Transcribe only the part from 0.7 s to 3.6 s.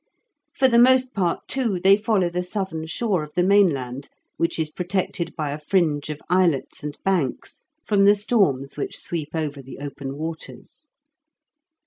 most part, too, they follow the southern shore of the